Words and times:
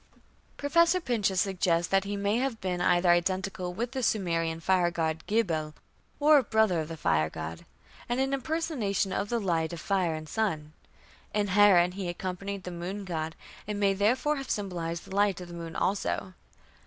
Professor 0.57 0.99
Pinches 0.99 1.41
suggests 1.41 1.87
that 1.91 2.05
he 2.05 2.17
may 2.17 2.39
have 2.39 2.59
been 2.59 2.81
either 2.81 3.07
identical 3.11 3.71
with 3.71 3.91
the 3.91 4.01
Sumerian 4.01 4.59
fire 4.59 4.89
god 4.89 5.23
Gibil, 5.27 5.75
or 6.19 6.39
a 6.39 6.43
brother 6.43 6.79
of 6.79 6.87
the 6.87 6.97
fire 6.97 7.29
god, 7.29 7.67
and 8.09 8.19
an 8.19 8.33
impersonation 8.33 9.13
of 9.13 9.29
the 9.29 9.39
light 9.39 9.73
of 9.73 9.79
fire 9.79 10.15
and 10.15 10.27
sun. 10.27 10.73
In 11.35 11.49
Haran 11.49 11.91
he 11.91 12.09
accompanied 12.09 12.63
the 12.63 12.71
moon 12.71 13.05
god, 13.05 13.35
and 13.67 13.79
may, 13.79 13.93
therefore, 13.93 14.37
have 14.37 14.49
symbolized 14.49 15.05
the 15.05 15.15
light 15.15 15.39
of 15.39 15.49
the 15.49 15.53
moon 15.53 15.75
also. 15.75 16.33